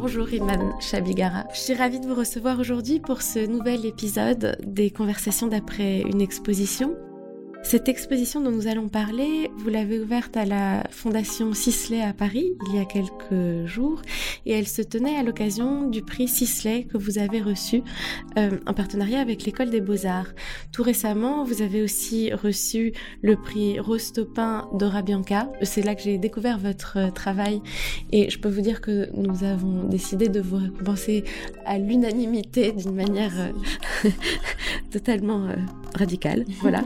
[0.00, 1.44] Bonjour Iman Chabigara.
[1.52, 6.22] Je suis ravie de vous recevoir aujourd'hui pour ce nouvel épisode des conversations d'après une
[6.22, 6.96] exposition
[7.62, 12.52] cette exposition dont nous allons parler, vous l'avez ouverte à la Fondation Sisley à Paris
[12.66, 14.02] il y a quelques jours
[14.46, 17.82] et elle se tenait à l'occasion du prix Sisley que vous avez reçu
[18.38, 20.32] euh, en partenariat avec l'École des Beaux-Arts.
[20.72, 22.92] Tout récemment, vous avez aussi reçu
[23.22, 25.52] le prix Rose Topin Dora Bianca.
[25.62, 27.62] C'est là que j'ai découvert votre euh, travail
[28.10, 31.24] et je peux vous dire que nous avons décidé de vous récompenser
[31.66, 34.10] à l'unanimité d'une manière euh,
[34.90, 35.48] totalement
[35.94, 36.44] radicale.
[36.60, 36.82] Voilà.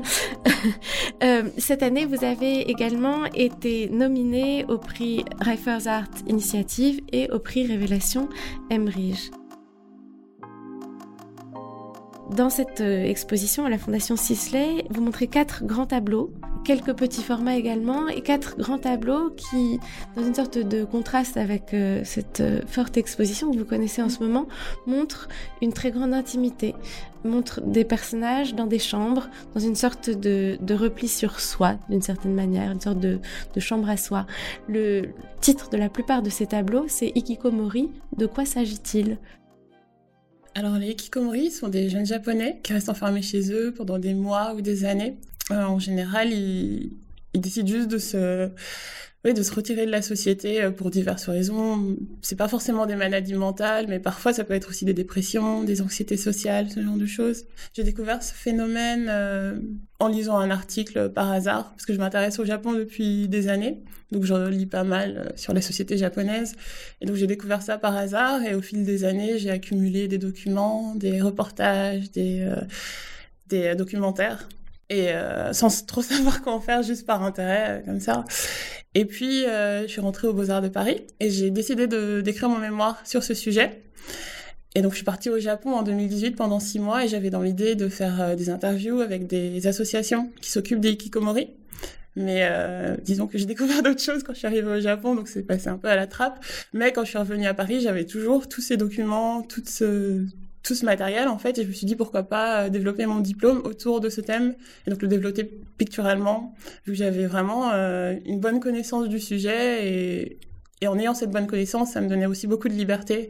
[1.23, 7.39] Euh, cette année, vous avez également été nominé au prix Reifers Art Initiative et au
[7.39, 8.29] prix Révélation
[8.71, 9.30] Emmerich.
[12.30, 16.33] Dans cette euh, exposition à la Fondation Sisley, vous montrez quatre grands tableaux,
[16.64, 19.78] quelques petits formats également, et quatre grands tableaux qui,
[20.16, 24.09] dans une sorte de contraste avec euh, cette euh, forte exposition que vous connaissez en
[24.09, 24.48] ce moment,
[24.87, 25.29] montrent
[25.62, 26.74] une très grande intimité,
[27.24, 32.34] montrent des personnages dans des chambres, dans une sorte de, repli sur soi, d'une certaine
[32.34, 33.21] manière, une sorte de,
[33.54, 34.26] de chambre à soi.
[34.66, 37.90] Le titre de la plupart de ces tableaux, c'est Ikikomori.
[38.16, 39.18] De quoi s'agit-il?
[40.56, 44.54] Alors les hikikomori sont des jeunes japonais qui restent enfermés chez eux pendant des mois
[44.54, 45.16] ou des années.
[45.50, 46.92] Euh, en général, ils,
[47.34, 48.48] décident juste de se,
[49.24, 51.96] de se retirer de la société euh, pour diverses raisons.
[52.23, 55.82] C'est pas forcément des maladies mentales, mais parfois ça peut être aussi des dépressions, des
[55.82, 57.45] anxiétés sociales, ce genre de choses.
[57.74, 59.59] J'ai découvert ce phénomène euh,
[59.98, 63.82] en lisant un article par hasard, parce que je m'intéresse au Japon depuis des années.
[64.12, 66.54] Donc je lis pas mal sur la société japonaise.
[67.03, 70.19] Et donc j'ai découvert ça par hasard et au fil des années, j'ai accumulé des
[70.19, 72.47] documents, des reportages, des,
[73.76, 74.48] documentaires.
[74.91, 75.09] Et
[75.53, 78.25] sans trop savoir quoi en faire, juste par intérêt, comme ça.
[78.94, 81.87] Et puis, je suis rentrée aux Beaux-Arts de Paris et j'ai décidé
[82.22, 83.82] d'écrire mon mémoire sur ce sujet.
[84.75, 87.43] Et donc, je suis partie au Japon en 2018 pendant six mois et j'avais dans
[87.43, 91.51] l'idée de faire des interviews avec des associations qui s'occupent des hikikomori.
[92.16, 95.28] Mais euh, disons que j'ai découvert d'autres choses quand je suis arrivée au Japon, donc
[95.28, 96.45] c'est passé un peu à la trappe.
[96.72, 100.25] Mais quand je suis revenue à Paris, j'avais toujours tous ces documents, tout ce,
[100.65, 103.21] tout ce matériel en fait, et je me suis dit pourquoi pas euh, développer mon
[103.21, 104.55] diplôme autour de ce thème,
[104.87, 105.45] et donc le développer
[105.77, 106.55] picturalement,
[106.87, 110.39] vu que j'avais vraiment euh, une bonne connaissance du sujet, et,
[110.81, 113.29] et en ayant cette bonne connaissance, ça me donnait aussi beaucoup de liberté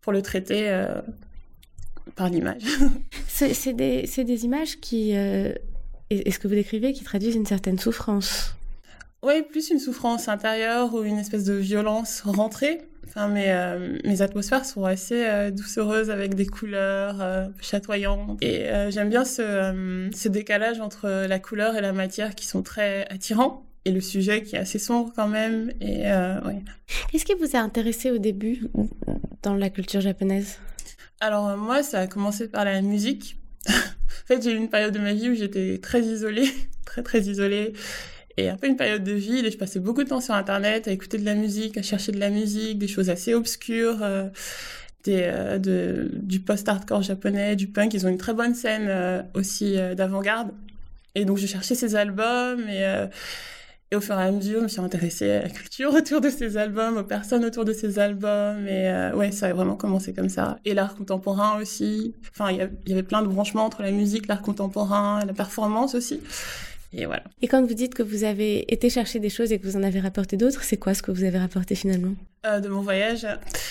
[0.00, 1.02] pour le traiter euh,
[2.14, 2.62] par l'image.
[3.28, 8.54] c'est des, des, images qui et, ce que vous décrivez qui traduisent une certaine souffrance.
[9.22, 12.80] Oui, plus une souffrance intérieure ou une espèce de violence rentrée.
[13.08, 18.42] Enfin, mes, euh, mes atmosphères sont assez euh, doucereuses avec des couleurs euh, chatoyantes.
[18.42, 23.06] Et j'aime bien ce, ce, décalage entre la couleur et la matière qui sont très
[23.08, 23.64] attirants.
[23.84, 25.70] Et le sujet qui est assez sombre quand même.
[25.80, 26.62] Et ouais.
[27.10, 28.62] Qu'est-ce qui vous a intéressé au début
[29.42, 30.58] dans la culture japonaise?
[31.20, 33.36] Alors moi, ça a commencé par la musique
[33.68, 36.48] en fait, j'ai eu une période de ma vie où j'étais très isolée,
[36.84, 37.72] très très isolée.
[38.36, 40.92] Et peu une période de vide, et je passais beaucoup de temps sur Internet à
[40.92, 44.28] écouter de la musique, à chercher de la musique, des choses assez obscures, euh,
[45.04, 47.94] des, euh, du post-hardcore japonais, du punk.
[47.94, 50.50] Ils ont une très bonne scène euh, aussi d'avant-garde.
[51.14, 54.80] Et donc, je cherchais ces albums, et au fur et à mesure, je me suis
[54.80, 58.68] intéressée à la culture autour de ces albums, aux personnes autour de ces albums.
[58.68, 60.58] Et ouais, ça a vraiment commencé comme ça.
[60.66, 62.14] Et l'art contemporain aussi.
[62.32, 66.20] Enfin, il y, avait plein de branchements entre la musique, l'art contemporain, la performance aussi.
[66.92, 67.24] Et voilà.
[67.42, 69.82] Et quand vous dites que vous avez été chercher des choses et que vous en
[69.82, 72.14] avez rapporté d'autres, c'est quoi ce que vous avez rapporté finalement?
[72.46, 73.26] Euh, De mon voyage.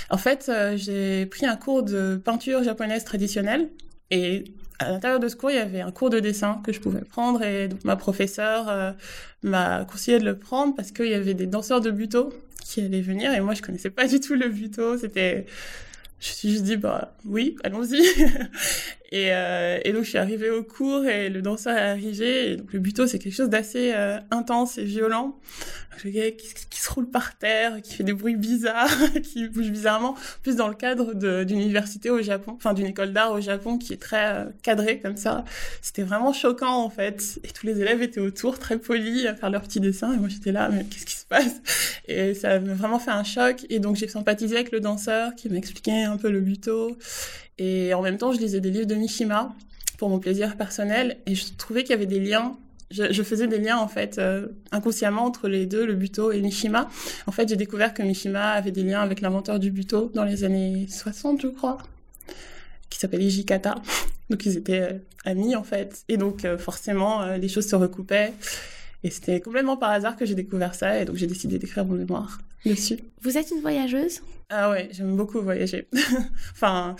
[0.09, 3.69] En fait, euh, j'ai pris un cours de peinture japonaise traditionnelle.
[4.11, 4.43] Et
[4.79, 7.01] à l'intérieur de ce cours, il y avait un cours de dessin que je pouvais
[7.01, 8.91] prendre et donc ma professeure euh,
[9.41, 12.33] m'a conseillé de le prendre parce qu'il y avait des danseurs de buto
[12.63, 14.97] qui allaient venir et moi je connaissais pas du tout le buto.
[14.97, 15.45] C'était,
[16.19, 18.03] je me suis juste dit bah oui, allons-y.
[19.11, 22.51] et, euh, et donc je suis arrivée au cours et le danseur est arrivé.
[22.51, 25.39] Et donc le buto c'est quelque chose d'assez euh, intense et violent
[26.03, 28.89] le gars qui, se roule par terre, qui fait des bruits bizarres,
[29.23, 33.31] qui bouge bizarrement, plus dans le cadre d'une université au Japon, enfin d'une école d'art
[33.31, 35.45] au Japon qui est très euh, cadrée comme ça.
[35.81, 37.39] C'était vraiment choquant en fait.
[37.43, 40.13] Et tous les élèves étaient autour, très polis, à faire leurs petits dessins.
[40.13, 41.61] Et moi j'étais là, mais qu'est-ce qui se passe?
[42.07, 43.65] Et ça m'a vraiment fait un choc.
[43.69, 46.97] Et donc j'ai sympathisé avec le danseur qui m'expliquait un peu le buto.
[47.57, 49.53] Et en même temps, je lisais des livres de Mishima
[49.97, 51.17] pour mon plaisir personnel.
[51.25, 52.57] Et je trouvais qu'il y avait des liens
[52.91, 56.87] je, faisais des liens en fait euh, inconsciemment entre les deux, le buto et Mishima.
[57.27, 60.43] En fait, j'ai découvert que Mishima avait des liens avec l'inventeur du buto dans les
[60.43, 61.77] années 60, je crois,
[62.89, 63.75] qui s'appelle Ijikata.
[64.29, 68.33] Donc ils étaient euh, amis en fait, et donc euh, forcément les choses se recoupaient.
[69.05, 71.93] Et c'était complètement par hasard que j'ai découvert ça et donc j'ai décidé d'écrire mon
[71.93, 72.97] mémoire dessus.
[73.21, 74.21] Vous êtes une voyageuse?
[74.49, 75.87] Ah ouais, j'aime beaucoup voyager.
[76.53, 76.95] enfin,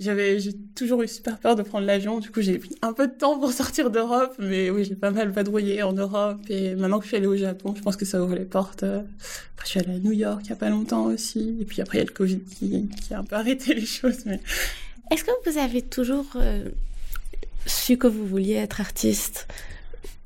[0.00, 2.20] j'avais, j'ai toujours eu super peur de prendre l'avion.
[2.20, 5.10] Du coup, j'ai pris un peu de temps pour sortir d'Europe, mais oui, j'ai pas
[5.10, 6.40] mal vadrouillé en Europe.
[6.48, 8.84] Et maintenant que je suis allée au Japon, je pense que ça ouvre les portes.
[8.84, 11.58] Après, je suis allée à New York il y a pas longtemps aussi.
[11.60, 13.84] Et puis après, il y a le Covid qui, qui a un peu arrêté les
[13.84, 14.24] choses.
[14.24, 14.40] Mais
[15.10, 16.64] est-ce que vous avez toujours euh,
[17.66, 19.46] su que vous vouliez être artiste?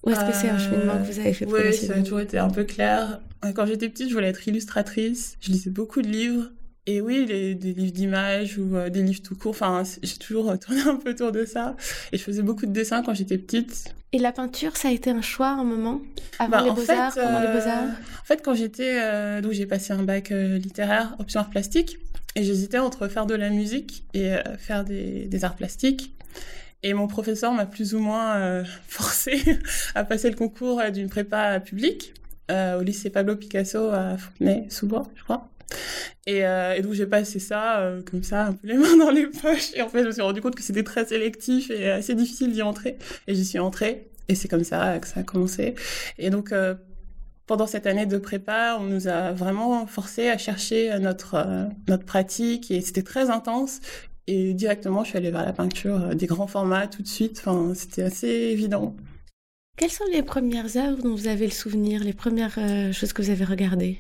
[0.02, 2.38] Ou est-ce que c'est un cheminement que vous avez fait Oui, ça a toujours été
[2.38, 3.20] un peu clair.
[3.55, 5.37] Quand j'étais petite, je voulais être illustratrice.
[5.41, 6.50] Je lisais beaucoup de livres.
[6.87, 9.50] Et oui, les, des livres d'images ou euh, des livres tout court.
[9.50, 11.76] Enfin, j'ai toujours tourné un peu autour de ça.
[12.12, 13.94] Et je faisais beaucoup de dessins quand j'étais petite.
[14.12, 16.00] Et la peinture, ça a été un choix, un moment
[16.38, 17.88] Avant bah, les beaux-arts Pendant les euh, beaux-arts
[18.23, 18.99] En fait, quand j'étais...
[19.00, 21.99] Euh, donc, j'ai passé un bac littéraire, option art plastique.
[22.35, 26.14] Et j'hésitais entre faire de la musique et faire des, des arts plastiques.
[26.82, 29.42] Et mon professeur m'a plus ou moins forcé
[29.94, 32.14] à passer le concours d'une prépa publique
[32.50, 35.50] au lycée Pablo Picasso à Fontenay-sous-Bois, je crois.
[36.26, 39.10] Et, euh, et donc j'ai passé ça euh, comme ça, un peu les mains dans
[39.10, 39.74] les poches.
[39.74, 42.52] Et en fait, je me suis rendu compte que c'était très sélectif et assez difficile
[42.52, 42.98] d'y entrer.
[43.26, 44.08] Et j'y suis entrée.
[44.28, 45.74] Et c'est comme ça que ça a commencé.
[46.18, 46.74] Et donc euh,
[47.46, 52.04] pendant cette année de prépa, on nous a vraiment forcé à chercher notre euh, notre
[52.04, 53.80] pratique et c'était très intense.
[54.30, 57.42] Et directement, je suis allée vers la peinture des grands formats tout de suite.
[57.44, 58.94] Enfin, c'était assez évident.
[59.76, 62.58] Quelles sont les premières œuvres dont vous avez le souvenir, les premières
[62.92, 63.98] choses que vous avez regardées?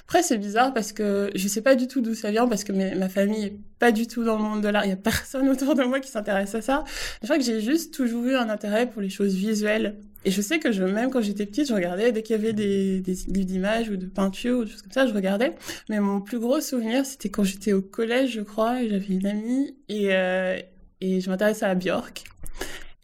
[0.00, 2.72] Après, c'est bizarre parce que je sais pas du tout d'où ça vient parce que
[2.72, 4.84] ma famille est pas du tout dans le monde de l'art.
[4.84, 6.84] Il y a personne autour de moi qui s'intéresse à ça.
[7.20, 9.96] Je crois que j'ai juste toujours eu un intérêt pour les choses visuelles.
[10.26, 12.52] Et je sais que je, même quand j'étais petite, je regardais dès qu'il y avait
[12.52, 15.54] des, des livres d'images ou de peinture ou des choses comme ça, je regardais.
[15.88, 19.26] Mais mon plus gros souvenir, c'était quand j'étais au collège, je crois, et j'avais une
[19.26, 20.58] amie et, euh,
[21.00, 22.24] je m'intéressais à Björk.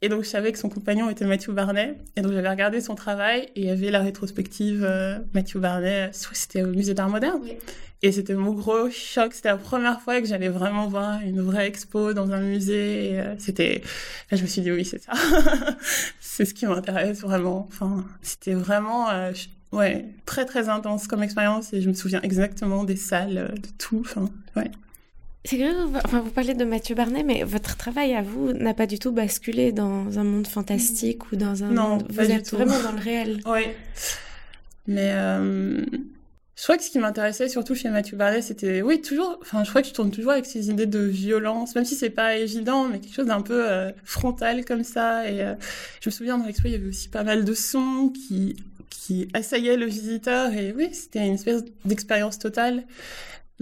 [0.05, 1.97] Et donc, je savais que son compagnon était Matthew Barnet.
[2.17, 6.11] Et donc, j'avais regardé son travail et il y avait la rétrospective euh, Matthew Barnet.
[6.13, 7.41] C'était au musée d'art moderne.
[8.03, 9.33] Et c'était mon gros choc.
[9.33, 13.21] C'était la première fois que j'allais vraiment voir une vraie expo dans un musée.
[13.21, 13.81] Euh, c'était,
[14.33, 15.13] là, je me suis dit, oui, c'est ça.
[16.21, 17.69] c'est ce qui m'intéresse vraiment.
[17.71, 19.31] Enfin, c'était vraiment, euh,
[19.71, 21.73] ouais, très, très intense comme expérience.
[21.75, 24.01] Et je me souviens exactement des salles, de tout.
[24.01, 24.73] Enfin, ouais.
[25.45, 25.75] C'est curieux,
[26.05, 29.11] enfin, vous parlez de Mathieu Barnet, mais votre travail à vous n'a pas du tout
[29.11, 33.41] basculé dans un monde fantastique ou dans un non, Vous êtes vraiment dans le réel.
[33.47, 33.63] Oui.
[34.87, 35.85] Mais euh,
[36.55, 39.71] je crois que ce qui m'intéressait surtout chez Mathieu Barnet, c'était, oui, toujours, enfin, je
[39.71, 42.87] crois que je tourne toujours avec ces idées de violence, même si c'est pas évident,
[42.87, 45.29] mais quelque chose d'un peu euh, frontal comme ça.
[45.29, 45.55] Et euh,
[46.01, 48.55] je me souviens dans l'expo, il y avait aussi pas mal de sons qui
[48.91, 50.53] qui assaillaient le visiteur.
[50.53, 52.85] Et oui, c'était une espèce d'expérience totale.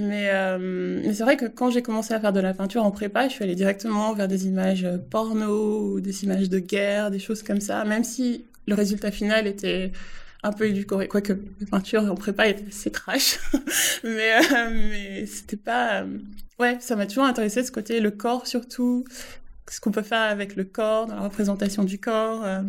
[0.00, 0.58] Mais, euh,
[1.05, 3.35] mais c'est vrai que quand j'ai commencé à faire de la peinture en prépa, je
[3.35, 7.61] suis allée directement vers des images porno ou des images de guerre, des choses comme
[7.61, 9.93] ça, même si le résultat final était
[10.43, 13.38] un peu édulcoré, quoique la peinture en prépa était assez trash.
[14.05, 16.03] mais euh, mais c'était pas...
[16.03, 16.19] Euh,
[16.58, 19.05] ouais, ça m'a toujours intéressé ce côté, le corps surtout,
[19.69, 22.44] ce qu'on peut faire avec le corps, dans la représentation du corps.
[22.44, 22.62] Euh,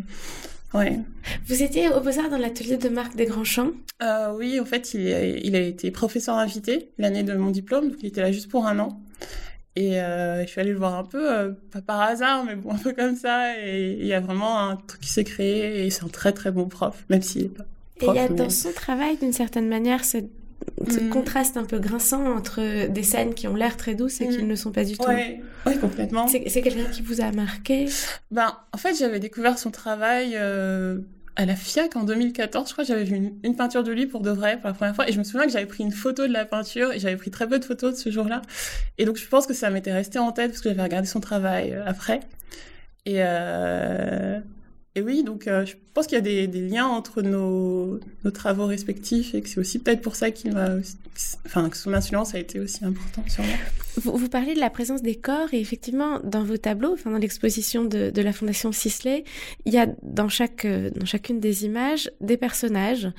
[0.74, 1.00] Ouais.
[1.48, 3.72] Vous étiez au Beaux-Arts dans l'atelier de Marc Desgrands-Champs
[4.02, 5.02] euh, Oui, en fait, il,
[5.44, 8.66] il, a été professeur invité l'année de mon diplôme, donc il était là juste pour
[8.66, 9.02] un an.
[9.76, 12.72] Et euh, je suis allée le voir un peu, euh, pas par hasard, mais bon,
[12.74, 13.58] un peu comme ça.
[13.60, 16.52] Et il y a vraiment un truc qui s'est créé et c'est un très très
[16.52, 17.66] bon prof, même s'il est pas.
[18.02, 20.30] et il y a dans son travail, d'une certaine manière, cette
[20.90, 21.10] ce mm.
[21.10, 24.48] contraste un peu grinçant entre des scènes qui ont l'air très douces et qui mm.
[24.48, 25.06] ne sont pas du tout.
[25.66, 26.28] Oui, complètement.
[26.28, 27.88] C'est quelqu'un qui vous a marqué?
[28.32, 31.00] Ben, en fait, j'avais découvert son travail euh,
[31.36, 32.68] à la FIAC en 2014.
[32.68, 34.96] Je crois que j'avais vu une, peinture de lui pour de vrai, pour la première
[34.96, 35.08] fois.
[35.10, 37.32] Et je me souviens que j'avais pris une photo de la peinture et j'avais pris
[37.32, 38.42] très peu de photos de ce jour-là.
[38.98, 41.20] Et donc, je pense que ça m'était resté en tête parce que j'avais regardé son
[41.20, 42.22] travail euh, après.
[43.06, 44.40] Et, euh,
[44.96, 48.00] et oui, donc euh, je pense qu'il y a des, liens entre nos,
[48.34, 50.70] travaux respectifs et que c'est aussi peut-être pour ça qu'il m'a,
[51.46, 53.54] enfin que son influence a été aussi importante sur moi.
[53.96, 57.86] Vous, parlez de la présence des corps et effectivement dans vos tableaux, enfin dans l'exposition
[57.86, 59.24] de, la Fondation Sisley,
[59.66, 63.10] il y a dans chaque euh, dans chacune des images des personnages,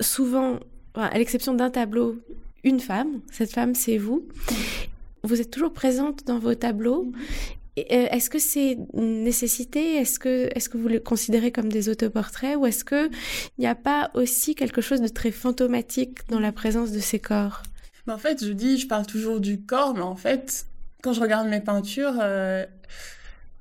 [0.00, 0.60] souvent
[0.94, 2.16] à l'exception d'un tableau,
[2.62, 3.20] une femme.
[3.32, 4.26] Cette femme, c'est vous.
[5.24, 7.10] Vous êtes toujours présente dans vos tableaux
[7.76, 9.96] est-ce que c'est une nécessité?
[9.96, 12.56] Est-ce que, vous le considérez comme des autoportraits?
[12.56, 16.52] Ou est-ce que il n'y a pas aussi quelque chose de très fantomatique dans la
[16.52, 17.62] présence de ces corps?
[18.08, 20.66] En fait, je dis, je parle toujours du corps, mais en fait,
[21.02, 22.64] quand je regarde mes peintures, euh,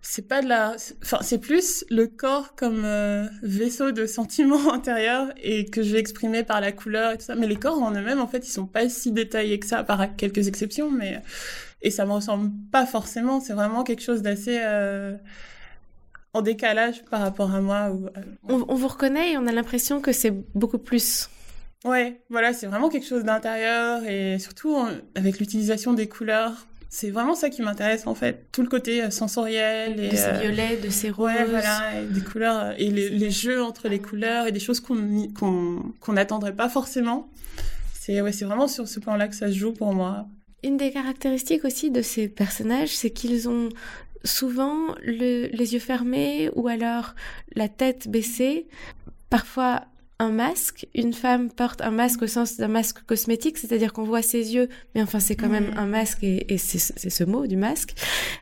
[0.02, 5.34] c'est pas de la, enfin, c'est plus le corps comme euh, vaisseau de sentiments intérieurs
[5.42, 7.36] et que je vais exprimer par la couleur et tout ça.
[7.36, 10.16] Mais les corps en eux-mêmes, en fait, ils sont pas si détaillés que ça, par
[10.16, 11.22] quelques exceptions, mais
[11.82, 13.40] et ça me ressemble pas forcément.
[13.40, 14.60] C'est vraiment quelque chose d'assez.
[14.62, 15.16] Euh...
[16.34, 17.92] en décalage par rapport à moi.
[17.92, 18.10] Ou...
[18.50, 21.30] On, on, vous reconnaît et on a l'impression que c'est beaucoup plus.
[21.86, 24.76] Ouais, voilà, c'est vraiment quelque chose d'intérieur et surtout
[25.14, 26.66] avec l'utilisation des couleurs.
[26.90, 30.32] C'est vraiment ça qui m'intéresse en fait, tout le côté euh, sensoriel et de ces
[30.32, 33.90] violets, de ces roses, ouais, voilà, et des couleurs euh, et les, les, jeux entre
[33.90, 37.30] les couleurs et des choses qu'on qu'on n'attendrait pas forcément.
[37.94, 40.26] C'est ouais, c'est vraiment sur ce plan-là que ça se joue pour moi.
[40.66, 43.70] Une des caractéristiques aussi de ces personnages, c'est qu'ils ont
[44.24, 47.14] souvent le, les yeux fermés ou alors
[47.56, 48.68] la tête baissée,
[49.30, 49.84] parfois
[50.18, 50.88] un masque.
[50.96, 54.68] Une femme porte un masque au sens d'un masque cosmétique, c'est-à-dire qu'on voit ses yeux,
[54.96, 57.94] mais enfin c'est quand même un masque et, et c'est ce mot du masque.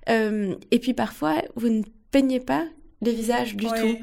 [0.08, 2.66] Euh, et puis parfois, vous ne peignez pas
[3.02, 3.98] les visages du tout.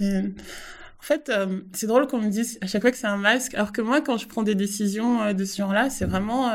[0.00, 3.54] En fait, euh, c'est drôle qu'on me dise à chaque fois que c'est un masque,
[3.54, 6.52] alors que moi, quand je prends des décisions euh, de ce genre-là, c'est vraiment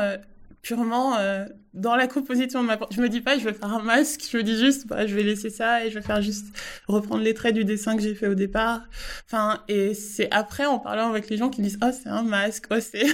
[0.62, 3.82] purement euh, dans la composition de ma je me dis pas je vais faire un
[3.82, 6.46] masque je me dis juste bah, je vais laisser ça et je vais faire juste
[6.88, 8.82] reprendre les traits du dessin que j'ai fait au départ.
[9.26, 12.66] Enfin et c'est après en parlant avec les gens qui disent oh c'est un masque
[12.70, 13.06] oh c'est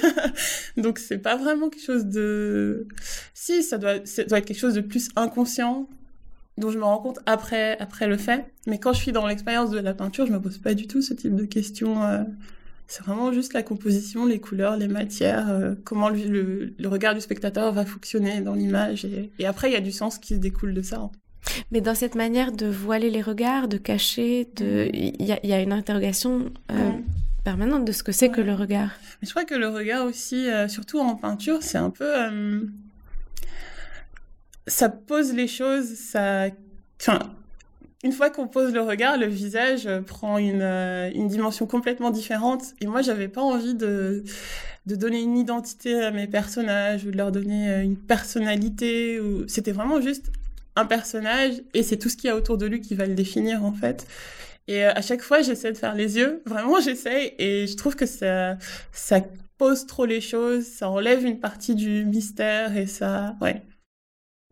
[0.81, 2.89] donc c'est pas vraiment quelque chose de
[3.35, 5.89] si ça doit être quelque chose de plus inconscient
[6.57, 8.47] dont je me rends compte après après le fait.
[8.67, 11.03] Mais quand je suis dans l'expérience de la peinture je me pose pas du tout
[11.03, 12.25] ce type de questions euh,
[12.87, 17.21] c'est vraiment juste la composition, les couleurs, les matières, euh, comment le, le, regard du
[17.21, 19.05] spectateur va fonctionner dans l'image.
[19.05, 21.11] Et, et, après, il y a du sens qui se découle de ça.
[21.71, 24.91] Mais dans cette manière de voiler les regards, de cacher, de...
[24.93, 27.05] il y, a, y a une interrogation euh, ouais.
[27.43, 28.35] permanente de ce que c'est ouais.
[28.35, 28.91] que le regard.
[29.21, 32.69] Mais je crois que le regard aussi, euh, surtout en peinture, c'est un peu...
[34.67, 36.47] Ça pose les choses, ça...
[37.01, 37.19] Enfin,
[38.05, 42.75] une fois qu'on pose le regard, le visage prend une, euh, une dimension complètement différente.
[42.83, 44.23] Et moi, j'avais pas envie de,
[44.85, 49.19] de donner une identité à mes personnages ou de leur donner euh, une personnalité.
[49.49, 50.31] C'était vraiment juste
[50.77, 53.15] un personnage et c'est tout ce qu'il y a autour de lui qui va le
[53.15, 54.07] définir, en fait.
[54.69, 56.43] Et euh, à chaque fois, j'essaie de faire les yeux.
[56.47, 57.35] Vraiment, j'essaie.
[57.39, 58.59] Et je trouve que ça,
[58.93, 59.23] ça
[59.57, 60.67] pose trop les choses.
[60.67, 63.63] Ça enlève une partie du mystère et ça, ouais.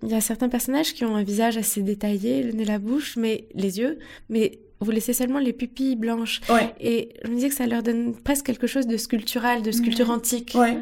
[0.02, 3.16] Il y a certains personnages qui ont un visage assez détaillé, le nez, la bouche,
[3.16, 6.40] mais les yeux, mais vous laissez seulement les pupilles blanches.
[6.48, 6.74] Ouais.
[6.80, 10.08] Et je me disais que ça leur donne presque quelque chose de sculptural, de sculpture
[10.08, 10.10] mmh.
[10.10, 10.52] antique.
[10.56, 10.78] Ouais.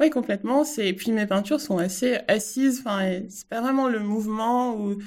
[0.00, 0.64] Oui, complètement.
[0.78, 2.82] Et puis mes peintures sont assez assises.
[2.84, 4.74] Enfin, c'est pas vraiment le mouvement.
[4.74, 4.98] Ou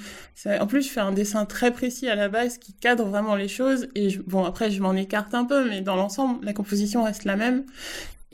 [0.46, 3.48] en plus, je fais un dessin très précis à la base qui cadre vraiment les
[3.48, 3.88] choses.
[3.94, 4.22] Et je...
[4.22, 7.64] bon, après, je m'en écarte un peu, mais dans l'ensemble, la composition reste la même.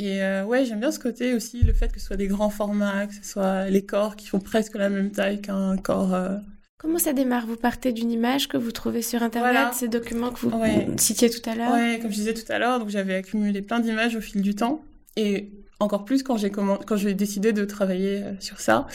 [0.02, 2.48] Et euh, ouais, j'aime bien ce côté aussi, le fait que ce soit des grands
[2.48, 6.14] formats, que ce soit les corps qui font presque la même taille qu'un corps.
[6.14, 6.36] Euh...
[6.78, 7.46] Comment ça démarre?
[7.46, 9.72] Vous partez d'une image que vous trouvez sur Internet, voilà.
[9.74, 10.86] ces documents que vous ouais.
[10.96, 11.72] citiez tout à l'heure?
[11.72, 14.54] Ouais, comme je disais tout à l'heure, donc j'avais accumulé plein d'images au fil du
[14.54, 14.82] temps.
[15.16, 18.86] Et encore plus quand j'ai décidé de travailler euh, sur ça.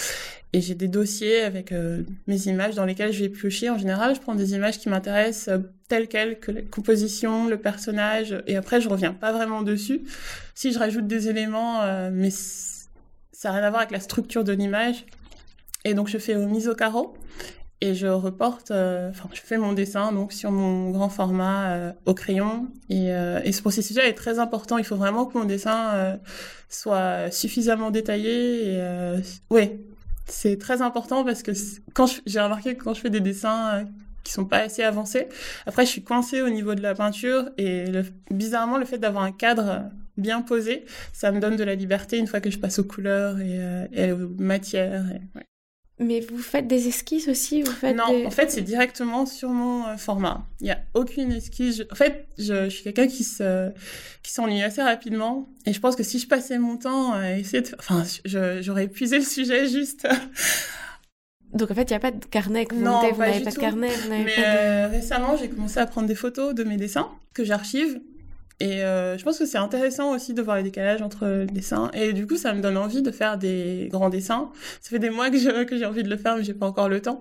[0.54, 3.70] Et j'ai des dossiers avec euh, mes images dans lesquelles je vais piocher.
[3.70, 5.58] En général, je prends des images qui m'intéressent euh,
[5.90, 10.02] telles quelles, que la composition, le personnage, et après, je reviens pas vraiment dessus.
[10.54, 14.52] Si je rajoute des éléments, mais ça n'a rien à voir avec la structure de
[14.52, 15.06] l'image.
[15.84, 17.14] Et donc, je fais au mise au carreau
[17.82, 21.92] et je reporte, euh, enfin, je fais mon dessin donc sur mon grand format euh,
[22.06, 22.68] au crayon.
[22.90, 24.78] Et, euh, et ce processus-là est très important.
[24.78, 26.18] Il faut vraiment que mon dessin
[26.70, 28.76] soit suffisamment détaillé.
[28.76, 28.82] Et
[29.50, 29.80] ouais,
[30.26, 31.52] c'est très important parce que
[31.94, 33.86] quand j'ai remarqué que quand je fais des dessins
[34.24, 35.28] qui sont pas assez avancés,
[35.68, 39.24] après je suis coincée au niveau de la peinture et le, bizarrement le fait d'avoir
[39.24, 39.84] un cadre
[40.18, 43.40] bien posé, ça me donne de la liberté une fois que je passe aux couleurs
[43.40, 43.60] et,
[43.92, 45.06] et aux matières.
[45.36, 45.46] Ouais.
[45.98, 48.26] Mais vous faites des esquisses aussi vous faites Non, des...
[48.26, 50.46] en fait, c'est directement sur mon euh, format.
[50.60, 51.78] Il n'y a aucune esquisse.
[51.78, 51.84] Je...
[51.90, 53.72] En fait, je, je suis quelqu'un qui se
[54.22, 55.48] qui s'ennuie assez rapidement.
[55.66, 57.70] Et je pense que si je passais mon temps à essayer de...
[57.80, 60.08] Enfin, j'aurais épuisé le sujet juste.
[61.54, 63.40] Donc en fait, il n'y a pas de carnet que vous non, montez, vous n'avez
[63.40, 64.46] pas de carnet, vous Mais pas de...
[64.46, 68.02] euh, récemment, j'ai commencé à prendre des photos de mes dessins que j'archive
[68.60, 71.92] et euh, je pense que c'est intéressant aussi de voir les décalages entre les dessins.
[71.94, 74.50] Et du coup, ça me donne envie de faire des grands dessins.
[74.82, 75.38] Ça fait des mois que
[75.78, 77.20] j'ai envie de le faire, mais j'ai pas encore le temps.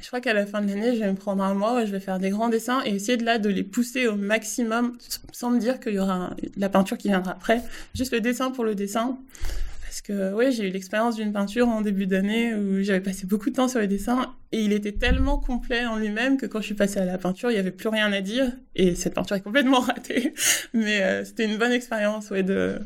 [0.00, 1.92] Je crois qu'à la fin de l'année, je vais me prendre un mois où je
[1.92, 4.96] vais faire des grands dessins et essayer de là de les pousser au maximum,
[5.32, 7.62] sans me dire qu'il y aura la peinture qui viendra après.
[7.94, 9.18] Juste le dessin pour le dessin.
[9.90, 13.50] Parce que ouais, j'ai eu l'expérience d'une peinture en début d'année où j'avais passé beaucoup
[13.50, 16.66] de temps sur les dessins et il était tellement complet en lui-même que quand je
[16.66, 19.34] suis passée à la peinture, il y avait plus rien à dire et cette peinture
[19.34, 20.32] est complètement ratée.
[20.74, 22.78] Mais euh, c'était une bonne expérience ouais de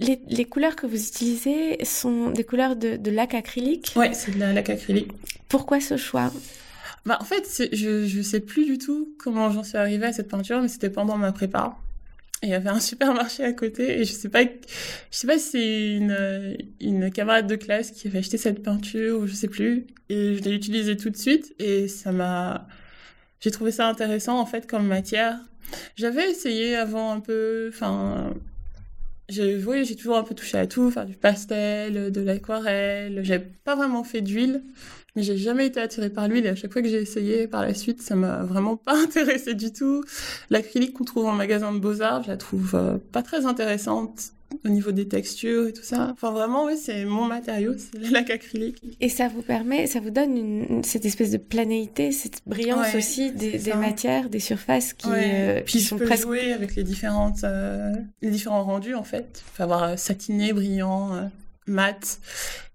[0.00, 3.92] les, les, couleurs que vous utilisez sont des couleurs de, de lac acrylique?
[3.94, 5.12] Ouais, c'est de la lac acrylique.
[5.48, 6.32] Pourquoi ce choix?
[7.06, 10.28] Bah, en fait, je, je sais plus du tout comment j'en suis arrivée à cette
[10.28, 11.76] peinture, mais c'était pendant ma prépa
[12.44, 14.48] il y avait un supermarché à côté et je sais pas je
[15.10, 19.26] sais pas si c'est une une camarade de classe qui avait acheté cette peinture ou
[19.26, 22.68] je sais plus et je l'ai utilisée tout de suite et ça m'a
[23.44, 25.38] j'ai trouvé ça intéressant en fait comme matière.
[25.96, 28.32] J'avais essayé avant un peu, enfin,
[29.28, 33.20] j'ai oui, j'ai toujours un peu touché à tout, faire du pastel, de l'aquarelle.
[33.24, 34.62] J'ai pas vraiment fait d'huile,
[35.16, 37.62] mais j'ai jamais été attirée par l'huile et à chaque fois que j'ai essayé par
[37.62, 40.04] la suite, ça m'a vraiment pas intéressée du tout.
[40.50, 44.32] L'acrylique qu'on trouve en magasin de beaux-arts, je la trouve euh, pas très intéressante
[44.64, 46.10] au niveau des textures et tout ça.
[46.12, 48.82] Enfin, vraiment, oui, c'est mon matériau, c'est le lac acrylique.
[49.00, 53.32] Et ça vous permet, ça vous donne une, cette espèce de planéité, cette brillance aussi
[53.32, 57.92] des, des matières, des surfaces qui, euh, Puis je peux jouer avec les différentes, euh,
[58.22, 59.42] les différents rendus en fait.
[59.46, 61.30] Il faut avoir euh, satiné, brillant,
[61.66, 62.20] mat,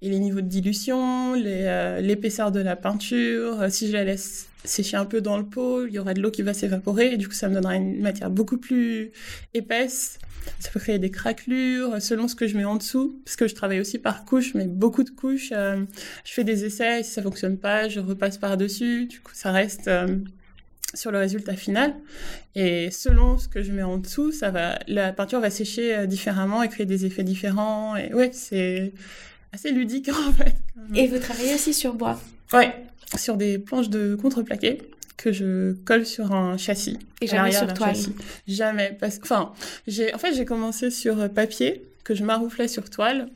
[0.01, 3.65] et les niveaux de dilution, l'épaisseur de la peinture.
[3.69, 6.31] si je la laisse sécher un peu dans le pot, il y aura de l'eau
[6.31, 9.11] qui va s'évaporer et du coup ça me donnera une matière beaucoup plus
[9.53, 10.19] épaisse
[10.59, 13.55] ça peut créer des craquelures selon ce que je mets en dessous, parce que je
[13.55, 15.51] travaille aussi par couches, mais beaucoup de couches.
[15.51, 15.83] Euh,
[16.25, 19.05] je fais des essais, si ça fonctionne pas, je repasse par-dessus.
[19.05, 20.17] Du coup, ça reste euh,
[20.93, 21.95] sur le résultat final.
[22.55, 26.05] Et selon ce que je mets en dessous, ça va, la peinture va sécher euh,
[26.05, 27.95] différemment et créer des effets différents.
[27.95, 28.93] Et ouais, c'est
[29.53, 30.55] assez ludique en fait.
[30.95, 32.19] Et vous travaillez aussi sur bois
[32.53, 32.73] Ouais,
[33.15, 34.79] sur des planches de contreplaqué
[35.17, 36.97] que je colle sur un châssis.
[37.21, 37.95] Et jamais sur toile.
[38.47, 38.97] Jamais.
[38.99, 39.19] Parce...
[39.21, 39.53] Enfin,
[39.85, 43.29] j'ai, en fait, j'ai commencé sur euh, papier que je marouflais sur toile.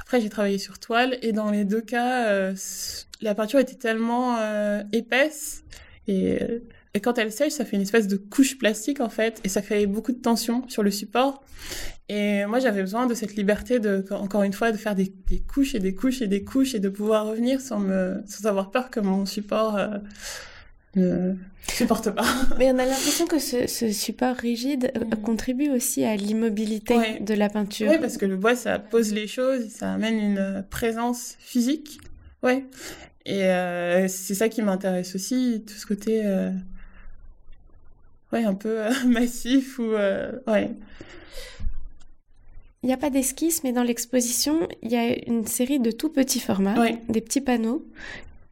[0.00, 2.54] Après, j'ai travaillé sur toile et dans les deux cas, euh,
[3.20, 5.63] la peinture était tellement euh, épaisse
[6.06, 6.38] et,
[6.94, 9.62] et, quand elle sèche, ça fait une espèce de couche plastique en fait et ça
[9.62, 11.42] crée beaucoup de tension sur le support.
[12.08, 15.40] Et moi, j'avais besoin de cette liberté de, encore une fois, de faire des, des,
[15.40, 18.70] couches et des couches et des couches et de pouvoir revenir sans me, sans avoir
[18.70, 19.78] peur que mon support
[20.96, 21.34] ne
[21.68, 22.26] supporte pas.
[22.58, 25.22] Mais on a l'impression que ce, ce, support rigide euh, mm.
[25.22, 27.90] contribue aussi à l'immobilité de la peinture.
[27.90, 31.98] Oui, parce que le bois, ça pose les choses, ça amène une présence physique.
[32.42, 32.64] Ouais.
[33.26, 36.50] Et euh, c'est ça qui m'intéresse aussi, tout ce côté euh,
[38.32, 40.70] ouais, un peu massif ou ouais.
[42.82, 46.10] Il n'y a pas d'esquisse, mais dans l'exposition, il y a une série de tout
[46.10, 46.76] petits formats,
[47.08, 47.86] des petits panneaux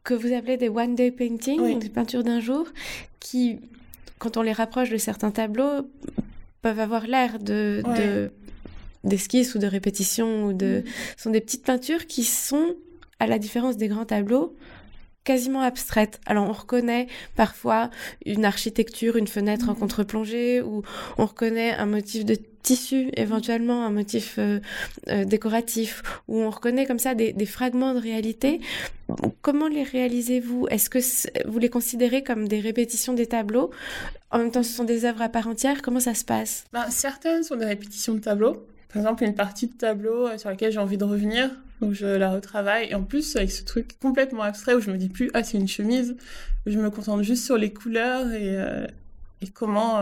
[0.03, 2.67] que vous appelez des one day painting, des peintures d'un jour,
[3.19, 3.59] qui,
[4.17, 5.87] quand on les rapproche de certains tableaux,
[6.63, 8.31] peuvent avoir l'air de,
[9.03, 10.89] d'esquisses ou de répétitions ou de, mm.
[11.17, 12.75] sont des petites peintures qui sont,
[13.19, 14.55] à la différence des grands tableaux,
[15.23, 16.19] quasiment abstraites.
[16.25, 17.89] Alors on reconnaît parfois
[18.25, 19.79] une architecture, une fenêtre en mm.
[19.79, 20.83] contre-plongée, ou
[21.17, 24.59] on reconnaît un motif de tissu, éventuellement un motif euh,
[25.09, 28.61] euh, décoratif, où on reconnaît comme ça des, des fragments de réalité.
[29.41, 30.67] Comment les réalisez-vous?
[30.69, 30.99] Est-ce que
[31.47, 33.69] vous les considérez comme des répétitions des tableaux?
[34.31, 35.81] En même temps, ce sont des œuvres à part entière.
[35.81, 36.63] Comment ça se passe?
[36.71, 38.65] Ben, Certaines sont des répétitions de tableaux.
[38.87, 41.49] Par exemple, une partie de tableau euh, sur laquelle j'ai envie de revenir,
[41.83, 42.87] donc je la retravaille.
[42.89, 45.57] Et en plus, avec ce truc complètement abstrait où je me dis plus, ah, c'est
[45.57, 46.15] une chemise,
[46.65, 48.57] où je me concentre juste sur les couleurs et,
[49.41, 50.01] et comment,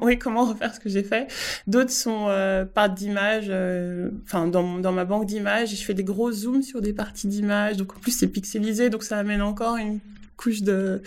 [0.00, 1.28] oui, comment refaire ce que j'ai fait.
[1.66, 6.04] D'autres sont euh, par d'images, euh, enfin dans, dans ma banque d'images, je fais des
[6.04, 9.76] gros zooms sur des parties d'images, donc en plus c'est pixelisé, donc ça amène encore
[9.76, 10.00] une
[10.36, 11.02] couche de,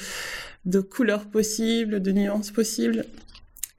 [0.66, 3.06] de couleurs possibles, de nuances possibles.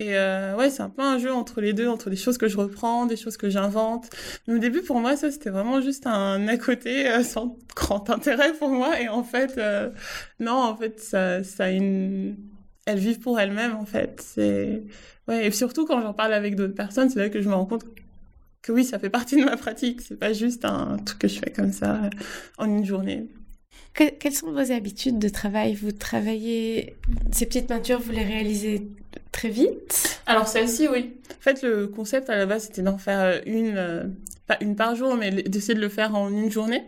[0.01, 2.47] Et euh, ouais, c'est un peu un jeu entre les deux, entre des choses que
[2.47, 4.09] je reprends, des choses que j'invente.
[4.47, 8.09] Mais au début, pour moi, ça, c'était vraiment juste un à côté euh, sans grand
[8.11, 9.01] intérêt pour moi.
[9.01, 9.91] Et en fait, euh,
[10.39, 12.37] non, en fait, ça, ça a une
[12.89, 14.23] elles vivent pour elles-mêmes en fait.
[14.25, 14.83] C'est
[15.29, 17.67] ouais, et surtout quand j'en parle avec d'autres personnes, c'est là que je me rends
[17.67, 17.85] compte
[18.63, 20.01] que oui, ça fait partie de ma pratique.
[20.01, 22.11] C'est pas juste un truc que je fais comme ça euh,
[22.57, 23.29] en une journée.
[23.95, 25.75] quelles sont vos habitudes de travail?
[25.75, 26.97] Vous travaillez
[27.31, 28.89] ces petites peintures, vous les réalisez
[29.33, 31.15] très vite Alors celle-ci, oui.
[31.31, 34.05] En fait, le concept à la base, c'était d'en faire une, euh,
[34.47, 36.85] pas une par jour, mais d'essayer de le faire en une journée.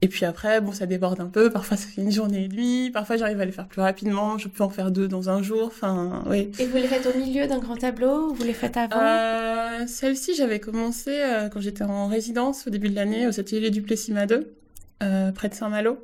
[0.00, 1.50] Et puis après, bon, ça déborde un peu.
[1.50, 2.90] Parfois, ça fait une journée et demie.
[2.92, 4.38] Parfois, j'arrive à les faire plus rapidement.
[4.38, 5.64] Je peux en faire deux dans un jour.
[5.66, 6.52] Enfin, oui.
[6.60, 8.96] Et vous les faites au milieu d'un grand tableau ou vous les faites avant?
[8.96, 13.70] Euh, Celle-ci, j'avais commencé euh, quand j'étais en résidence au début de l'année au atelier
[13.70, 14.54] du Plessis 2,
[15.02, 15.98] euh, près de Saint-Malo.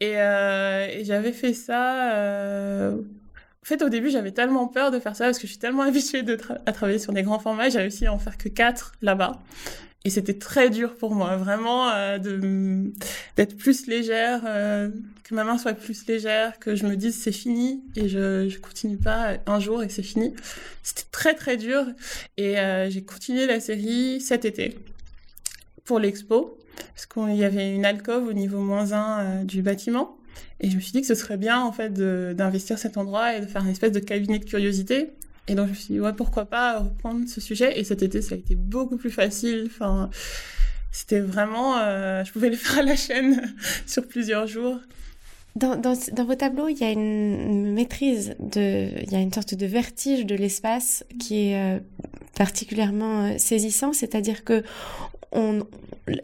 [0.00, 2.92] Et, euh, et j'avais fait ça.
[3.64, 5.82] En fait, au début, j'avais tellement peur de faire ça parce que je suis tellement
[5.88, 6.22] habituée
[6.66, 7.70] à travailler sur des grands formats.
[7.70, 9.40] J'ai réussi à en faire que quatre là-bas.
[10.06, 12.18] Et c'était très dur pour moi, vraiment, euh,
[13.36, 14.90] d'être plus légère, euh,
[15.22, 18.58] que ma main soit plus légère, que je me dise c'est fini et je je
[18.58, 20.34] continue pas un jour et c'est fini.
[20.82, 21.86] C'était très très dur
[22.36, 24.78] et euh, j'ai continué la série cet été
[25.86, 30.18] pour l'expo parce qu'il y avait une alcôve au niveau moins 1 du bâtiment
[30.60, 33.40] et je me suis dit que ce serait bien en fait d'investir cet endroit et
[33.40, 35.10] de faire une espèce de cabinet de curiosité
[35.46, 37.78] et donc je me suis dit, ouais, pourquoi pas reprendre ce sujet.
[37.78, 39.64] Et cet été, ça a été beaucoup plus facile.
[39.66, 40.10] Enfin,
[40.90, 43.54] c'était vraiment, euh, je pouvais le faire à la chaîne
[43.86, 44.78] sur plusieurs jours.
[45.54, 45.76] Dans,
[46.26, 50.26] vos tableaux, il y a une maîtrise, de, il y a une sorte de vertige
[50.26, 51.78] de l'espace qui est euh,
[52.34, 54.64] particulièrement euh, saisissant, c'est-à-dire que
[55.34, 55.66] on,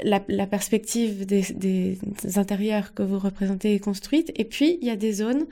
[0.03, 1.99] la, la perspective des, des,
[2.37, 5.47] intérieurs que vous représentez est construite, et puis il y a des zones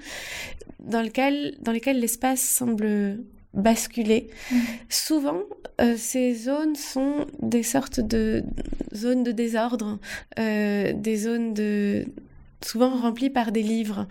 [0.80, 3.18] dans lesquelles, dans lesquelles l'espace semble
[3.54, 4.28] basculer.
[4.50, 4.56] Mmh.
[4.88, 5.42] Souvent,
[5.80, 8.44] euh, ces zones sont des sortes de
[8.94, 9.98] zones de désordre,
[10.38, 12.06] euh, des zones de
[12.60, 14.06] souvent remplies par des livres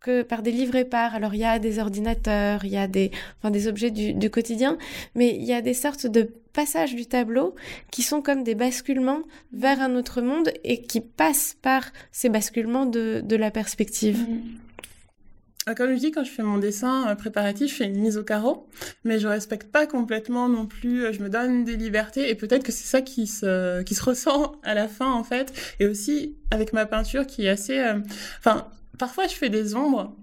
[0.00, 1.14] que par des livres épars.
[1.14, 4.78] Alors il y a des ordinateurs, il y a des, enfin, des objets du, quotidien,
[5.14, 7.54] mais il y a des sortes de passages du tableau
[7.90, 12.86] qui sont comme des basculements vers un autre monde et qui passent par ces basculements
[12.86, 14.28] de, de la perspective.
[14.28, 14.40] Mmh.
[15.70, 18.16] Ah, comme je dis, quand je fais mon dessin euh, préparatif, je fais une mise
[18.16, 18.66] au carreau,
[19.04, 21.04] mais je respecte pas complètement non plus.
[21.04, 24.02] Euh, je me donne des libertés et peut-être que c'est ça qui se qui se
[24.02, 25.52] ressent à la fin en fait.
[25.78, 27.78] Et aussi avec ma peinture qui est assez.
[27.78, 27.98] Euh,
[28.98, 30.14] parfois je fais des ombres,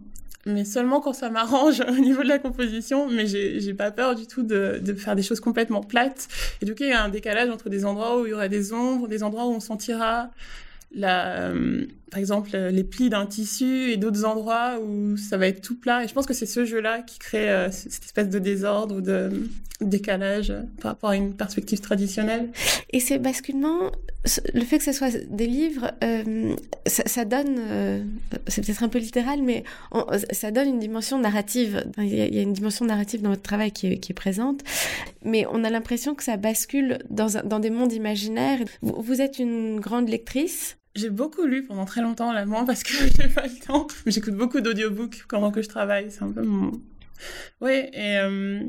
[0.45, 3.07] mais seulement quand ça m'arrange au niveau de la composition.
[3.09, 6.27] Mais j'ai pas peur du tout de de faire des choses complètement plates.
[6.61, 8.47] Et du coup, il y a un décalage entre des endroits où il y aura
[8.47, 10.29] des ombres, des endroits où on sentira
[10.93, 15.61] la, euh, par exemple les plis d'un tissu et d'autres endroits où ça va être
[15.61, 16.03] tout plat.
[16.03, 19.01] Et je pense que c'est ce jeu-là qui crée euh, cette espèce de désordre ou
[19.01, 19.49] de
[19.81, 22.49] décalage par rapport à une perspective traditionnelle.
[22.91, 23.91] Et ces basculements,
[24.53, 28.03] le fait que ce soit des livres, euh, ça, donne, euh,
[28.47, 29.63] c'est peut-être un peu littéral, mais
[30.31, 31.85] ça donne une dimension narrative.
[31.97, 34.61] Il y, a, une dimension narrative dans votre travail qui est, présente,
[35.23, 38.59] mais on a l'impression que ça bascule dans, des mondes imaginaires.
[38.81, 40.77] Vous êtes une grande lectrice.
[40.95, 43.87] J'ai beaucoup lu pendant très longtemps l'allemand parce que j'ai pas le temps.
[44.05, 46.09] J'écoute beaucoup d'audiobooks pendant que je travaille.
[46.09, 46.71] C'est un peu mon.
[47.61, 48.61] Oui, et euh,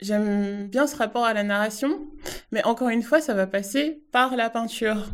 [0.00, 2.06] j'aime bien ce rapport à la narration,
[2.52, 5.10] mais encore une fois, ça va passer par la peinture.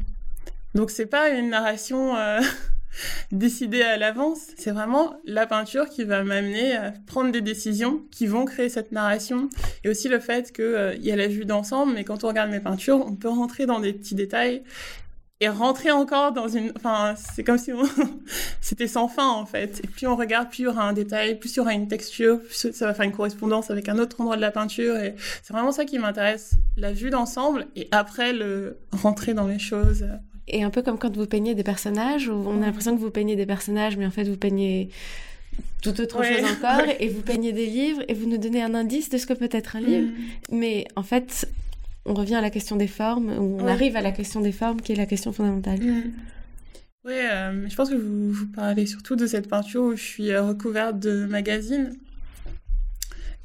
[0.74, 2.40] Donc c'est pas une narration euh,
[3.33, 8.26] décidée à l'avance, c'est vraiment la peinture qui va m'amener à prendre des décisions qui
[8.26, 9.48] vont créer cette narration.
[9.83, 12.50] Et aussi le fait qu'il euh, y a la vue d'ensemble, mais quand on regarde
[12.50, 14.62] mes peintures, on peut rentrer dans des petits détails
[15.42, 17.83] et rentrer encore dans une enfin c'est comme si on...
[18.61, 19.81] c'était sans fin en fait.
[19.83, 21.88] Et plus on regarde plus il y aura un détail plus il y aura une
[21.88, 24.96] texture plus ça va faire une correspondance avec un autre endroit de la peinture.
[24.96, 26.53] Et c'est vraiment ça qui m'intéresse.
[26.76, 30.07] La vue d'ensemble et après le rentrer dans les choses.
[30.46, 33.11] Et un peu comme quand vous peignez des personnages où on a l'impression que vous
[33.11, 34.90] peignez des personnages mais en fait vous peignez
[35.83, 36.35] tout autre ouais.
[36.35, 39.24] chose encore et vous peignez des livres et vous nous donnez un indice de ce
[39.24, 40.09] que peut être un livre.
[40.09, 40.59] Mmh.
[40.59, 41.48] mais en fait
[42.07, 43.73] on revient à la question des formes, ou on ouais.
[43.73, 45.81] arrive à la question des formes qui est la question fondamentale.
[45.81, 46.13] Mmh.
[47.05, 50.31] Oui, euh, je pense que vous, vous, parlez surtout de cette peinture où je suis
[50.31, 51.97] euh, recouverte de magazines.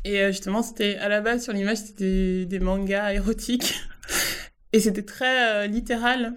[0.03, 3.75] Et euh, justement, c'était à la base sur l'image, c'était des, des, mangas érotiques.
[4.73, 6.33] Et c'était très euh, littéral.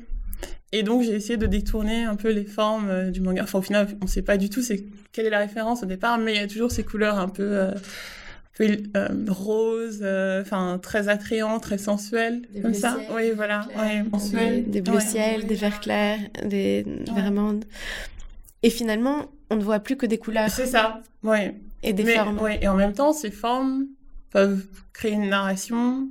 [0.71, 3.43] Et donc, j'ai essayé de détourner un peu les formes du manga.
[3.43, 5.87] Enfin, au final, on ne sait pas du tout c'est quelle est la référence au
[5.87, 7.69] départ, mais il y a toujours ces couleurs un peu
[8.61, 9.99] euh, euh, rose,
[10.41, 12.95] enfin euh, très attrayant, très sensuel, des comme ça.
[12.95, 13.67] Ciel, oui, voilà.
[13.77, 15.01] Ouais, des, des bleus ouais.
[15.01, 17.65] ciels, des verts clairs, des verts amandes.
[18.63, 20.51] Et finalement, on ne voit plus que des couleurs.
[20.51, 21.53] C'est ça, oui.
[21.83, 22.39] Et des Mais, formes.
[22.41, 23.87] Ouais, et en même temps, ces formes
[24.31, 26.09] peuvent créer une narration.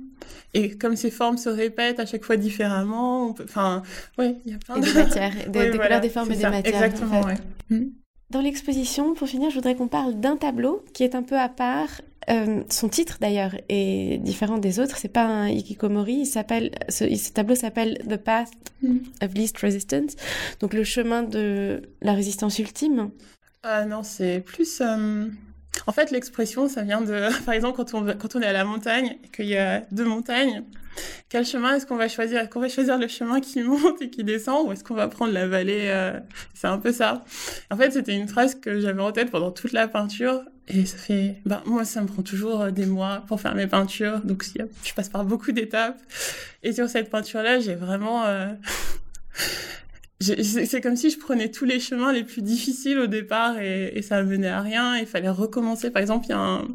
[0.54, 3.44] Et comme ces formes se répètent à chaque fois différemment, peut...
[3.44, 3.82] enfin,
[4.16, 4.86] oui, il y a plein et de...
[4.86, 6.82] des matières, des, oui, des voilà, couleurs, des formes et des ça, matières.
[6.82, 7.28] Exactement, en fait.
[7.28, 7.38] ouais.
[7.78, 7.86] Mmh.
[8.30, 11.48] Dans l'exposition, pour finir, je voudrais qu'on parle d'un tableau qui est un peu à
[11.48, 11.88] part.
[12.30, 14.96] Euh, son titre d'ailleurs est différent des autres.
[14.96, 16.14] C'est pas un hikikomori.
[16.20, 18.50] Il s'appelle, ce, ce, tableau s'appelle The Path
[18.82, 18.98] mm.
[19.22, 20.16] of Least Resistance.
[20.60, 23.10] Donc le chemin de la résistance ultime.
[23.62, 24.80] Ah non, c'est plus.
[24.80, 25.28] Euh...
[25.88, 27.94] En fait, l'expression, ça vient de, par exemple, quand
[28.34, 30.62] on, est à la montagne qu'il y a deux montagnes,
[31.30, 32.40] quel chemin est-ce qu'on va choisir?
[32.40, 35.08] Est-ce qu'on va choisir le chemin qui monte et qui descend ou est-ce qu'on va
[35.08, 36.20] prendre la vallée euh...
[36.52, 37.24] C'est un peu ça.
[37.70, 40.98] En fait, c'était une phrase que j'avais en tête pendant toute la peinture et ça
[40.98, 44.20] fait, ben, moi, ça me prend toujours des mois pour faire mes peintures.
[44.20, 44.44] Donc,
[44.84, 45.98] je passe par beaucoup d'étapes.
[46.62, 48.48] Et sur cette peinture-là, j'ai vraiment, euh...
[50.20, 54.02] c'est comme si je prenais tous les chemins les plus difficiles au départ et, et
[54.02, 54.96] ça menait à rien.
[54.96, 55.90] Il fallait recommencer.
[55.90, 56.68] Par exemple, il y a un,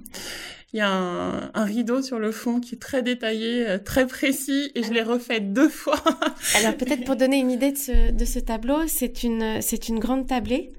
[0.74, 4.08] il y a un, un, rideau sur le fond qui est très détaillé, euh, très
[4.08, 6.02] précis, et je l'ai refait deux fois.
[6.58, 10.00] Alors peut-être pour donner une idée de ce, de ce tableau, c'est une, c'est une
[10.00, 10.74] grande tablée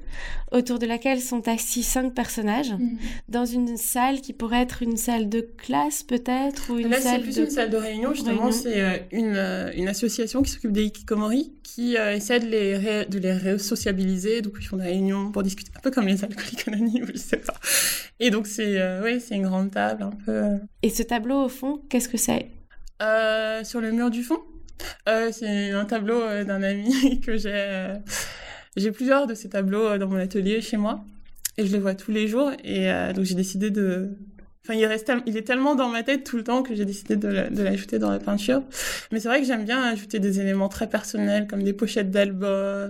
[0.53, 2.99] autour de laquelle sont assis cinq personnages mmh.
[3.29, 7.17] dans une salle qui pourrait être une salle de classe peut-être ou une Là, salle
[7.17, 7.45] c'est plus de...
[7.45, 11.53] une salle de réunion justement c'est euh, une, euh, une association qui s'occupe des hikikomori
[11.63, 13.07] qui euh, essaie de les ré...
[13.07, 16.69] de les resociabiliser donc ils font des réunions pour discuter un peu comme les alcooliques
[16.69, 17.55] anonymes je sais pas
[18.21, 20.57] et donc c'est euh, oui c'est une grande table un peu euh.
[20.83, 22.51] et ce tableau au fond qu'est-ce que c'est?
[23.65, 24.41] Sur le mur du fond
[25.07, 27.93] c'est un tableau d'un ami que j'ai
[28.77, 31.05] j'ai plusieurs de ces tableaux euh, dans mon atelier chez moi.
[31.59, 32.51] et je le vois tous les jours.
[32.65, 34.17] Et donc j'ai décidé de
[34.67, 37.17] Enfin, il, reste, il est tellement dans ma tête tout le temps que j'ai décidé
[37.17, 38.63] de l'ajouter dans la peinture.
[39.13, 42.49] Mais c'est vrai que j'aime bien ajouter des éléments très personnels comme des pochettes d'albums,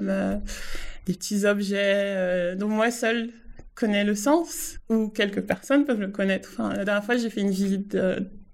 [0.09, 0.37] euh,
[1.07, 3.31] des petits objets euh, dont moi seule
[3.75, 6.51] connais le sens ou quelques personnes peuvent le connaître.
[6.53, 7.97] Enfin, la dernière fois, j'ai fait une visite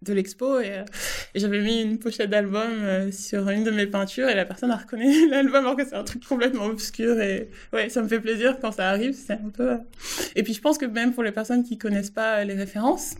[0.02, 0.84] de, l'expo et, euh,
[1.34, 4.70] et j'avais mis une pochette d'album euh, sur une de mes peintures et la personne
[4.70, 8.18] a reconnu l'album alors que c'est un truc complètement obscur et ouais ça me fait
[8.18, 9.76] plaisir quand ça arrive c'est un peu euh.
[10.36, 13.16] et puis je pense que même pour les personnes qui connaissent pas les références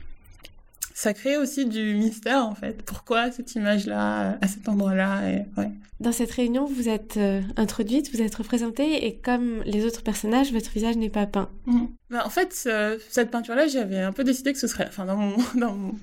[1.01, 2.83] ça crée aussi du mystère en fait.
[2.83, 5.71] Pourquoi cette image-là à cet endroit-là et, ouais.
[5.99, 7.19] Dans cette réunion, vous êtes
[7.57, 11.49] introduite, vous êtes représentée et comme les autres personnages, votre visage n'est pas peint.
[11.67, 11.87] Mmh.
[12.11, 12.69] Bah, en fait,
[13.09, 15.95] cette peinture-là, j'avais un peu décidé que ce serait, enfin dans mon, dans mon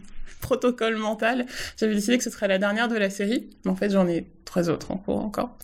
[0.42, 1.46] protocole mental.
[1.80, 3.50] J'avais décidé que ce serait la dernière de la série.
[3.66, 5.58] Mais en fait, j'en ai trois autres en cours encore.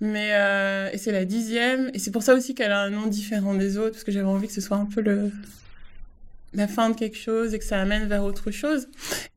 [0.00, 1.90] Mais euh, et c'est la dixième.
[1.94, 4.26] Et c'est pour ça aussi qu'elle a un nom différent des autres, parce que j'avais
[4.26, 5.30] envie que ce soit un peu le
[6.52, 8.88] la fin de quelque chose et que ça amène vers autre chose.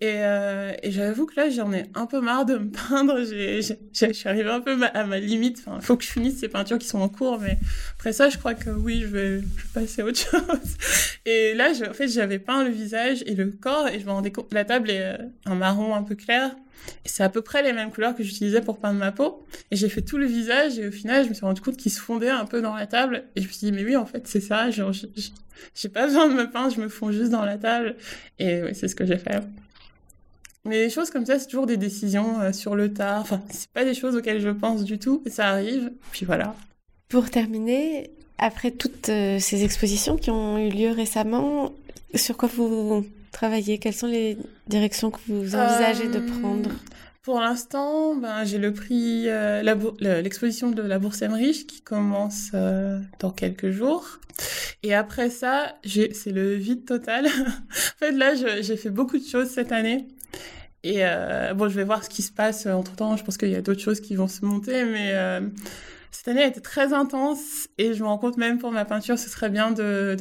[0.02, 3.24] Et, euh, et j'avoue que là, j'en ai un peu marre de me peindre.
[3.24, 5.60] Je suis arrivée un peu à ma limite.
[5.60, 7.60] Enfin, il faut que je finisse ces peintures qui sont en cours, mais
[7.96, 9.42] après ça, je crois que oui, je vais,
[9.74, 10.42] passer à autre chose.
[11.26, 14.32] Et là, en fait, j'avais peint le visage et le corps et je me rendais
[14.32, 16.52] compte, la table est euh, un marron un peu clair.
[17.06, 19.46] C'est à peu près les mêmes couleurs que j'utilisais pour peindre ma peau.
[19.72, 21.92] Et j'ai fait tout le visage et au final, je me suis rendu compte qu'il
[21.92, 23.24] se fondait un peu dans la table.
[23.36, 24.70] Et je me suis dit, mais oui, en fait, c'est ça.
[24.72, 24.92] Genre,
[25.76, 27.96] j'ai pas besoin de me peindre, je me fonds juste dans la table.
[28.40, 29.42] Et oui, c'est ce que j'ai fait.
[30.66, 33.22] Mais les choses comme ça, c'est toujours des décisions euh, sur le tard.
[33.22, 35.22] Enfin, c'est pas des choses auxquelles je pense du tout.
[35.26, 35.92] Et ça arrive.
[36.12, 36.56] Puis voilà.
[37.10, 41.74] Pour terminer, après toutes euh, ces expositions qui ont eu lieu récemment,
[42.16, 46.70] sur quoi vous travaillez Quelles sont les directions que vous envisagez de euh, prendre?
[47.22, 49.28] pour l'instant, ben, j'ai le prix,
[50.02, 54.20] l'exposition de la Bourse Emmerich qui commence dans quelques jours.
[54.84, 57.28] Et après ça, c'est le vide total.
[57.28, 60.08] en fait, là, j'ai fait beaucoup de choses cette année.
[60.84, 63.16] Et euh, bon, je vais voir ce qui se passe entre temps.
[63.16, 65.40] Je pense qu'il y a d'autres choses qui vont se monter, mais euh,
[66.12, 67.70] cette année a été très intense.
[67.78, 70.18] Et je me rends compte même pour ma peinture, ce serait bien de,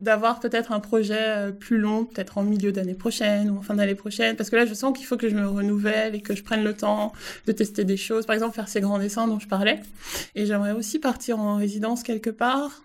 [0.00, 3.74] d'avoir peut-être un projet euh, plus long, peut-être en milieu d'année prochaine ou en fin
[3.74, 6.34] d'année prochaine, parce que là, je sens qu'il faut que je me renouvelle et que
[6.34, 7.12] je prenne le temps
[7.46, 8.26] de tester des choses.
[8.26, 9.80] Par exemple, faire ces grands dessins dont je parlais.
[10.34, 12.82] Et j'aimerais aussi partir en résidence quelque part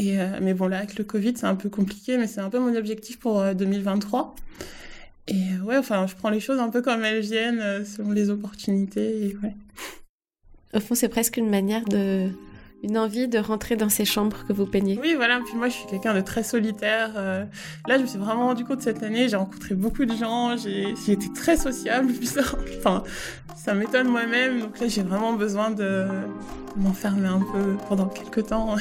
[0.00, 2.48] et, euh, mais bon, là, avec le Covid, c'est un peu compliqué, mais c'est un
[2.48, 4.34] peu mon objectif pour 2023.
[4.34, 4.62] Euh,
[5.28, 8.30] et euh, ouais, enfin, je prends les choses un peu comme elles viennent, selon les
[8.30, 9.36] opportunités.
[10.72, 12.30] Au fond, c'est presque une manière de.
[12.82, 14.98] Une envie de rentrer dans ces chambres que vous peignez.
[15.00, 15.40] Oui, voilà.
[15.44, 17.12] Puis moi, je suis quelqu'un de très solitaire.
[17.14, 21.12] là, je me suis vraiment rendu compte cette année, j'ai rencontré beaucoup de gens, j'ai
[21.12, 22.12] été très sociable.
[22.78, 23.04] enfin,
[23.54, 24.60] ça m'étonne moi-même.
[24.60, 26.06] Donc là, j'ai vraiment besoin de
[26.76, 28.76] m'enfermer un peu pendant quelques temps.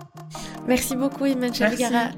[0.66, 2.10] Merci beaucoup, Iman Chavigara.